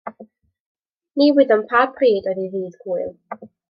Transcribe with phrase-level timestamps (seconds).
[1.19, 3.11] Ni wyddom pa bryd oedd ei ddydd Gŵyl.